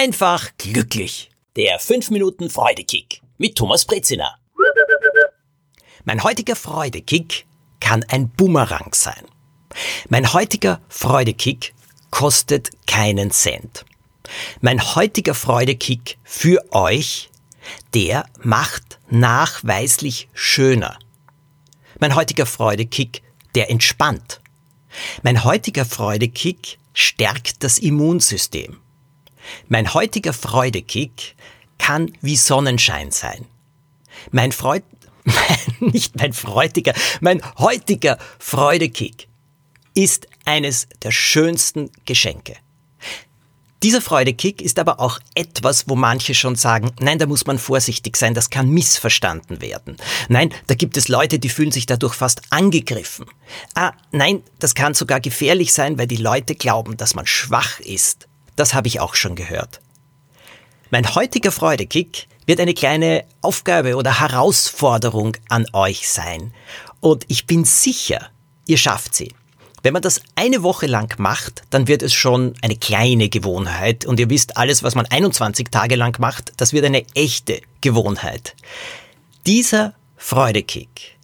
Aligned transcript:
einfach 0.00 0.48
glücklich. 0.56 1.30
Der 1.56 1.78
5 1.78 2.08
Minuten 2.08 2.48
Freudekick 2.48 3.20
mit 3.36 3.56
Thomas 3.56 3.84
Brezina. 3.84 4.34
Mein 6.04 6.22
heutiger 6.22 6.56
Freudekick 6.56 7.44
kann 7.80 8.02
ein 8.08 8.30
Bumerang 8.30 8.94
sein. 8.94 9.26
Mein 10.08 10.32
heutiger 10.32 10.80
Freudekick 10.88 11.74
kostet 12.10 12.70
keinen 12.86 13.30
Cent. 13.30 13.84
Mein 14.62 14.94
heutiger 14.94 15.34
Freudekick 15.34 16.16
für 16.24 16.64
euch, 16.72 17.28
der 17.92 18.24
macht 18.42 19.00
nachweislich 19.10 20.30
schöner. 20.32 20.98
Mein 21.98 22.14
heutiger 22.14 22.46
Freudekick, 22.46 23.22
der 23.54 23.70
entspannt. 23.70 24.40
Mein 25.22 25.44
heutiger 25.44 25.84
Freudekick 25.84 26.78
stärkt 26.94 27.62
das 27.62 27.76
Immunsystem. 27.76 28.80
Mein 29.68 29.94
heutiger 29.94 30.32
Freudekick 30.32 31.34
kann 31.78 32.12
wie 32.20 32.36
Sonnenschein 32.36 33.10
sein. 33.10 33.46
Mein 34.30 34.52
Freud, 34.52 34.84
nicht 35.80 36.16
mein 36.16 36.32
freudiger, 36.32 36.94
mein 37.20 37.40
heutiger 37.58 38.18
Freudekick 38.38 39.28
ist 39.94 40.28
eines 40.44 40.88
der 41.02 41.10
schönsten 41.10 41.90
Geschenke. 42.04 42.56
Dieser 43.82 44.02
Freudekick 44.02 44.60
ist 44.60 44.78
aber 44.78 45.00
auch 45.00 45.18
etwas, 45.34 45.88
wo 45.88 45.96
manche 45.96 46.34
schon 46.34 46.54
sagen, 46.54 46.90
nein, 47.00 47.18
da 47.18 47.24
muss 47.24 47.46
man 47.46 47.58
vorsichtig 47.58 48.18
sein, 48.18 48.34
das 48.34 48.50
kann 48.50 48.68
missverstanden 48.68 49.62
werden. 49.62 49.96
Nein, 50.28 50.52
da 50.66 50.74
gibt 50.74 50.98
es 50.98 51.08
Leute, 51.08 51.38
die 51.38 51.48
fühlen 51.48 51.72
sich 51.72 51.86
dadurch 51.86 52.12
fast 52.12 52.42
angegriffen. 52.50 53.24
Ah, 53.74 53.92
nein, 54.12 54.42
das 54.58 54.74
kann 54.74 54.92
sogar 54.92 55.20
gefährlich 55.20 55.72
sein, 55.72 55.96
weil 55.96 56.06
die 56.06 56.16
Leute 56.16 56.56
glauben, 56.56 56.98
dass 56.98 57.14
man 57.14 57.26
schwach 57.26 57.80
ist. 57.80 58.28
Das 58.60 58.74
habe 58.74 58.88
ich 58.88 59.00
auch 59.00 59.14
schon 59.14 59.36
gehört. 59.36 59.80
Mein 60.90 61.14
heutiger 61.14 61.50
Freudekick 61.50 62.28
wird 62.44 62.60
eine 62.60 62.74
kleine 62.74 63.24
Aufgabe 63.40 63.96
oder 63.96 64.20
Herausforderung 64.20 65.34
an 65.48 65.64
euch 65.72 66.10
sein. 66.10 66.52
Und 67.00 67.24
ich 67.28 67.46
bin 67.46 67.64
sicher, 67.64 68.28
ihr 68.66 68.76
schafft 68.76 69.14
sie. 69.14 69.32
Wenn 69.82 69.94
man 69.94 70.02
das 70.02 70.20
eine 70.34 70.62
Woche 70.62 70.84
lang 70.86 71.18
macht, 71.18 71.62
dann 71.70 71.88
wird 71.88 72.02
es 72.02 72.12
schon 72.12 72.52
eine 72.60 72.76
kleine 72.76 73.30
Gewohnheit. 73.30 74.04
Und 74.04 74.20
ihr 74.20 74.28
wisst, 74.28 74.58
alles, 74.58 74.82
was 74.82 74.94
man 74.94 75.06
21 75.06 75.70
Tage 75.70 75.96
lang 75.96 76.20
macht, 76.20 76.52
das 76.58 76.74
wird 76.74 76.84
eine 76.84 77.06
echte 77.14 77.62
Gewohnheit. 77.80 78.54
Dieser 79.46 79.94
Freudekick 80.18 81.16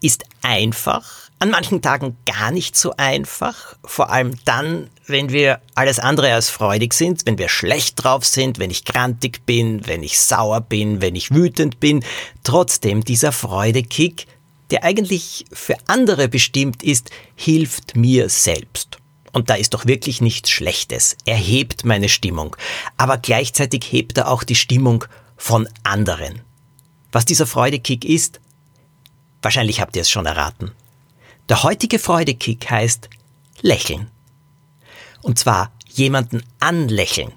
ist 0.00 0.24
einfach 0.40 1.25
an 1.38 1.50
manchen 1.50 1.82
Tagen 1.82 2.16
gar 2.24 2.50
nicht 2.50 2.76
so 2.76 2.94
einfach, 2.96 3.76
vor 3.84 4.10
allem 4.10 4.36
dann, 4.44 4.88
wenn 5.06 5.30
wir 5.30 5.60
alles 5.74 5.98
andere 5.98 6.32
als 6.32 6.48
freudig 6.48 6.94
sind, 6.94 7.26
wenn 7.26 7.38
wir 7.38 7.48
schlecht 7.48 8.02
drauf 8.02 8.24
sind, 8.24 8.58
wenn 8.58 8.70
ich 8.70 8.84
grantig 8.84 9.44
bin, 9.44 9.86
wenn 9.86 10.02
ich 10.02 10.18
sauer 10.18 10.62
bin, 10.62 11.02
wenn 11.02 11.14
ich 11.14 11.32
wütend 11.32 11.78
bin. 11.78 12.04
Trotzdem, 12.42 13.04
dieser 13.04 13.32
Freudekick, 13.32 14.26
der 14.70 14.82
eigentlich 14.82 15.44
für 15.52 15.76
andere 15.86 16.28
bestimmt 16.28 16.82
ist, 16.82 17.10
hilft 17.34 17.96
mir 17.96 18.28
selbst. 18.30 18.98
Und 19.32 19.50
da 19.50 19.54
ist 19.54 19.74
doch 19.74 19.84
wirklich 19.84 20.22
nichts 20.22 20.48
Schlechtes. 20.50 21.16
Er 21.26 21.36
hebt 21.36 21.84
meine 21.84 22.08
Stimmung. 22.08 22.56
Aber 22.96 23.18
gleichzeitig 23.18 23.84
hebt 23.92 24.16
er 24.16 24.28
auch 24.28 24.42
die 24.42 24.54
Stimmung 24.54 25.04
von 25.36 25.68
anderen. 25.82 26.40
Was 27.12 27.26
dieser 27.26 27.46
Freudekick 27.46 28.06
ist? 28.06 28.40
Wahrscheinlich 29.42 29.82
habt 29.82 29.94
ihr 29.94 30.02
es 30.02 30.10
schon 30.10 30.24
erraten. 30.24 30.72
Der 31.48 31.62
heutige 31.62 32.00
Freudekick 32.00 32.68
heißt 32.68 33.08
lächeln. 33.60 34.10
Und 35.22 35.38
zwar 35.38 35.70
jemanden 35.88 36.42
anlächeln. 36.58 37.32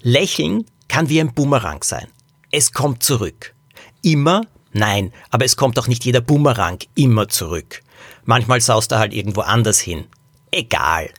Lächeln 0.00 0.66
kann 0.86 1.08
wie 1.08 1.20
ein 1.20 1.34
Bumerang 1.34 1.82
sein. 1.82 2.06
Es 2.52 2.72
kommt 2.72 3.02
zurück. 3.02 3.54
Immer? 4.00 4.42
Nein, 4.72 5.12
aber 5.30 5.44
es 5.44 5.56
kommt 5.56 5.76
auch 5.78 5.88
nicht 5.88 6.04
jeder 6.04 6.20
Bumerang 6.20 6.78
immer 6.94 7.28
zurück. 7.28 7.82
Manchmal 8.24 8.60
saust 8.60 8.92
er 8.92 9.00
halt 9.00 9.12
irgendwo 9.12 9.40
anders 9.40 9.80
hin. 9.80 10.06
Egal. 10.52 11.10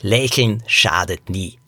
Lächeln 0.00 0.64
schadet 0.66 1.30
nie. 1.30 1.59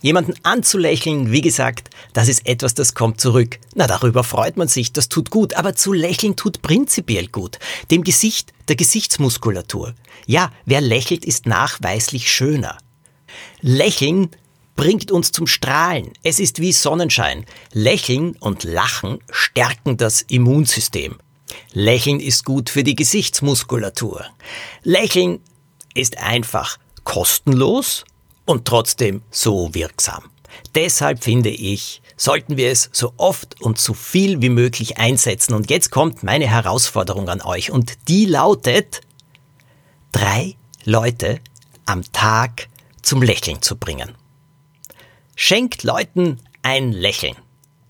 Jemanden 0.00 0.34
anzulächeln, 0.44 1.32
wie 1.32 1.40
gesagt, 1.40 1.90
das 2.12 2.28
ist 2.28 2.46
etwas, 2.46 2.74
das 2.74 2.94
kommt 2.94 3.20
zurück. 3.20 3.58
Na, 3.74 3.88
darüber 3.88 4.22
freut 4.22 4.56
man 4.56 4.68
sich, 4.68 4.92
das 4.92 5.08
tut 5.08 5.30
gut, 5.30 5.54
aber 5.54 5.74
zu 5.74 5.92
lächeln 5.92 6.36
tut 6.36 6.62
prinzipiell 6.62 7.26
gut. 7.26 7.58
Dem 7.90 8.04
Gesicht, 8.04 8.52
der 8.68 8.76
Gesichtsmuskulatur. 8.76 9.94
Ja, 10.26 10.52
wer 10.66 10.80
lächelt, 10.80 11.24
ist 11.24 11.46
nachweislich 11.46 12.30
schöner. 12.30 12.78
Lächeln 13.60 14.30
bringt 14.76 15.10
uns 15.10 15.32
zum 15.32 15.48
Strahlen. 15.48 16.12
Es 16.22 16.38
ist 16.38 16.60
wie 16.60 16.72
Sonnenschein. 16.72 17.44
Lächeln 17.72 18.36
und 18.36 18.62
Lachen 18.62 19.18
stärken 19.32 19.96
das 19.96 20.22
Immunsystem. 20.22 21.16
Lächeln 21.72 22.20
ist 22.20 22.44
gut 22.44 22.70
für 22.70 22.84
die 22.84 22.94
Gesichtsmuskulatur. 22.94 24.24
Lächeln 24.84 25.40
ist 25.94 26.18
einfach 26.18 26.78
kostenlos 27.02 28.04
und 28.48 28.64
trotzdem 28.64 29.22
so 29.30 29.74
wirksam. 29.74 30.24
Deshalb 30.74 31.22
finde 31.22 31.50
ich, 31.50 32.00
sollten 32.16 32.56
wir 32.56 32.70
es 32.70 32.88
so 32.92 33.12
oft 33.18 33.60
und 33.60 33.78
so 33.78 33.92
viel 33.92 34.40
wie 34.40 34.48
möglich 34.48 34.96
einsetzen. 34.96 35.52
Und 35.52 35.70
jetzt 35.70 35.90
kommt 35.90 36.22
meine 36.22 36.48
Herausforderung 36.48 37.28
an 37.28 37.42
euch 37.42 37.70
und 37.70 38.08
die 38.08 38.24
lautet, 38.24 39.02
drei 40.12 40.56
Leute 40.84 41.40
am 41.84 42.02
Tag 42.12 42.68
zum 43.02 43.22
Lächeln 43.22 43.60
zu 43.60 43.76
bringen. 43.76 44.14
Schenkt 45.36 45.82
Leuten 45.82 46.38
ein 46.62 46.92
Lächeln. 46.92 47.36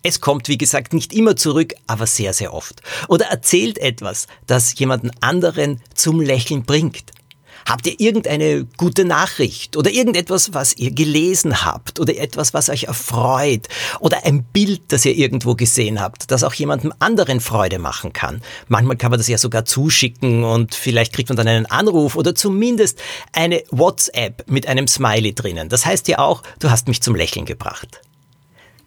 Es 0.02 0.20
kommt, 0.20 0.48
wie 0.48 0.58
gesagt, 0.58 0.92
nicht 0.92 1.12
immer 1.12 1.36
zurück, 1.36 1.74
aber 1.86 2.06
sehr, 2.06 2.32
sehr 2.32 2.52
oft. 2.52 2.82
Oder 3.08 3.26
erzählt 3.26 3.78
etwas, 3.78 4.26
das 4.46 4.76
jemanden 4.78 5.10
anderen 5.20 5.80
zum 5.94 6.20
Lächeln 6.20 6.64
bringt. 6.64 7.12
Habt 7.68 7.86
ihr 7.86 8.00
irgendeine 8.00 8.64
gute 8.78 9.04
Nachricht 9.04 9.76
oder 9.76 9.90
irgendetwas, 9.90 10.54
was 10.54 10.74
ihr 10.74 10.90
gelesen 10.90 11.66
habt 11.66 12.00
oder 12.00 12.16
etwas, 12.16 12.54
was 12.54 12.70
euch 12.70 12.84
erfreut 12.84 13.68
oder 14.00 14.24
ein 14.24 14.42
Bild, 14.42 14.80
das 14.88 15.04
ihr 15.04 15.14
irgendwo 15.14 15.54
gesehen 15.54 16.00
habt, 16.00 16.30
das 16.30 16.44
auch 16.44 16.54
jemandem 16.54 16.94
anderen 16.98 17.40
Freude 17.40 17.78
machen 17.78 18.14
kann? 18.14 18.40
Manchmal 18.68 18.96
kann 18.96 19.10
man 19.10 19.20
das 19.20 19.28
ja 19.28 19.36
sogar 19.36 19.66
zuschicken 19.66 20.44
und 20.44 20.74
vielleicht 20.74 21.12
kriegt 21.12 21.28
man 21.28 21.36
dann 21.36 21.46
einen 21.46 21.66
Anruf 21.66 22.16
oder 22.16 22.34
zumindest 22.34 23.02
eine 23.34 23.62
WhatsApp 23.70 24.50
mit 24.50 24.66
einem 24.66 24.88
Smiley 24.88 25.34
drinnen. 25.34 25.68
Das 25.68 25.84
heißt 25.84 26.08
ja 26.08 26.20
auch, 26.20 26.42
du 26.60 26.70
hast 26.70 26.88
mich 26.88 27.02
zum 27.02 27.14
Lächeln 27.14 27.44
gebracht. 27.44 28.00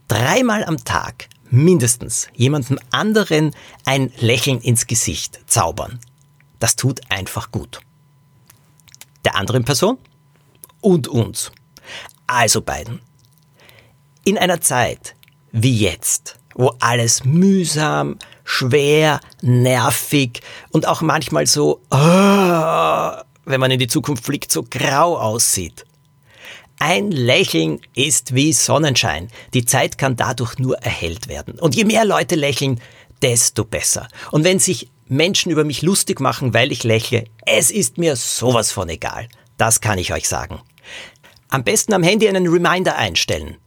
Dreimal 0.08 0.66
am 0.66 0.84
Tag 0.84 1.30
mindestens 1.52 2.30
jemandem 2.34 2.80
anderen 2.90 3.54
ein 3.86 4.12
Lächeln 4.18 4.60
ins 4.60 4.88
Gesicht 4.88 5.40
zaubern. 5.46 6.00
Das 6.58 6.76
tut 6.76 7.02
einfach 7.10 7.52
gut 7.52 7.80
der 9.26 9.36
anderen 9.36 9.64
Person 9.64 9.98
und 10.82 11.08
uns. 11.08 11.52
Also 12.28 12.62
beiden. 12.62 13.02
In 14.24 14.38
einer 14.38 14.62
Zeit 14.62 15.16
wie 15.52 15.78
jetzt, 15.78 16.38
wo 16.56 16.74
alles 16.80 17.24
mühsam, 17.24 18.18
schwer, 18.44 19.20
nervig 19.42 20.42
und 20.72 20.88
auch 20.88 21.02
manchmal 21.02 21.48
so, 21.48 21.82
oh, 21.90 23.12
wenn 23.46 23.60
man 23.60 23.72
in 23.72 23.80
die 23.80 23.88
Zukunft 23.88 24.26
fliegt, 24.26 24.52
so 24.52 24.64
grau 24.64 25.18
aussieht. 25.18 25.86
Ein 26.80 27.12
Lächeln 27.12 27.80
ist 27.94 28.34
wie 28.34 28.54
Sonnenschein. 28.54 29.28
Die 29.54 29.66
Zeit 29.66 30.00
kann 30.00 30.16
dadurch 30.16 30.58
nur 30.58 30.78
erhellt 30.78 31.28
werden. 31.28 31.60
Und 31.60 31.76
je 31.76 31.86
mehr 31.86 32.06
Leute 32.06 32.36
lächeln, 32.36 32.82
desto 33.22 33.66
besser. 33.66 34.08
Und 34.32 34.44
wenn 34.44 34.58
sich 34.58 34.90
Menschen 35.12 35.52
über 35.52 35.66
mich 35.66 35.82
lustig 35.82 36.22
machen, 36.22 36.54
weil 36.54 36.72
ich 36.72 36.86
lächle, 36.86 37.26
es 37.46 37.70
ist 37.70 37.98
mir 37.98 38.16
sowas 38.16 38.72
von 38.72 38.88
egal. 38.88 39.28
Das 39.58 39.82
kann 39.82 39.98
ich 39.98 40.14
euch 40.14 40.26
sagen. 40.26 40.62
Am 41.50 41.66
besten 41.66 41.94
am 41.94 42.02
Handy 42.02 42.30
einen 42.30 42.48
Reminder 42.48 42.96
einstellen. 42.96 43.58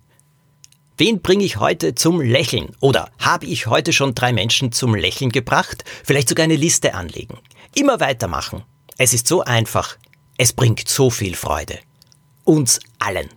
Wen 0.96 1.20
bringe 1.20 1.44
ich 1.44 1.58
heute 1.58 1.94
zum 1.94 2.22
Lächeln? 2.22 2.74
Oder 2.80 3.10
habe 3.19 3.44
ich 3.44 3.66
heute 3.66 3.92
schon 3.92 4.14
drei 4.14 4.32
Menschen 4.32 4.72
zum 4.72 4.94
Lächeln 4.94 5.30
gebracht? 5.30 5.84
Vielleicht 6.02 6.30
sogar 6.30 6.44
eine 6.44 6.56
Liste 6.56 6.94
anlegen. 6.94 7.38
Immer 7.74 8.00
weitermachen. 8.00 8.62
Es 8.96 9.12
ist 9.12 9.28
so 9.28 9.42
einfach. 9.42 9.98
Es 10.38 10.54
bringt 10.54 10.88
so 10.88 11.10
viel 11.10 11.34
Freude. 11.34 11.78
Uns 12.44 12.80
allen. 12.98 13.28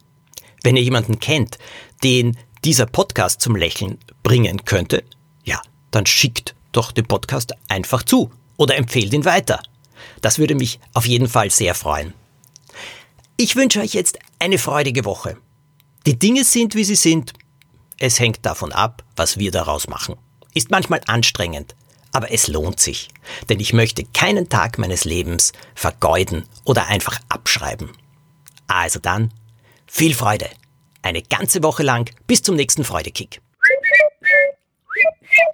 Wenn 0.63 0.77
ihr 0.77 0.83
jemanden 0.83 1.19
kennt, 1.19 1.57
den 2.05 2.37
dieser 2.63 2.85
Podcast 2.85 3.41
zum 3.41 3.57
Lächeln 3.57 3.97
bringen 4.23 4.63
könnte, 4.63 5.03
ja, 5.43 5.61
dann 5.91 6.05
schickt 6.05 6.55
doch 6.71 6.91
den 6.91 7.07
Podcast 7.07 7.53
einfach 7.67 8.03
zu 8.03 8.31
oder 8.57 8.75
empfehlt 8.75 9.13
ihn 9.13 9.25
weiter. 9.25 9.61
Das 10.21 10.39
würde 10.39 10.55
mich 10.55 10.79
auf 10.93 11.05
jeden 11.05 11.27
Fall 11.27 11.49
sehr 11.51 11.75
freuen. 11.75 12.13
Ich 13.37 13.55
wünsche 13.55 13.81
euch 13.81 13.93
jetzt 13.93 14.17
eine 14.39 14.57
freudige 14.57 15.05
Woche. 15.05 15.37
Die 16.05 16.17
Dinge 16.17 16.43
sind, 16.43 16.75
wie 16.75 16.83
sie 16.83 16.95
sind. 16.95 17.33
Es 17.99 18.19
hängt 18.19 18.45
davon 18.45 18.71
ab, 18.71 19.03
was 19.15 19.37
wir 19.37 19.51
daraus 19.51 19.87
machen. 19.87 20.15
Ist 20.53 20.71
manchmal 20.71 21.01
anstrengend, 21.05 21.75
aber 22.11 22.31
es 22.31 22.47
lohnt 22.47 22.79
sich. 22.79 23.09
Denn 23.49 23.59
ich 23.59 23.73
möchte 23.73 24.05
keinen 24.05 24.49
Tag 24.49 24.77
meines 24.77 25.05
Lebens 25.05 25.51
vergeuden 25.75 26.45
oder 26.63 26.87
einfach 26.87 27.19
abschreiben. 27.29 27.91
Also 28.67 28.99
dann, 28.99 29.33
viel 29.85 30.13
Freude. 30.15 30.49
Eine 31.01 31.21
ganze 31.21 31.63
Woche 31.63 31.83
lang 31.83 32.09
bis 32.25 32.41
zum 32.41 32.55
nächsten 32.55 32.83
Freudekick. 32.83 33.41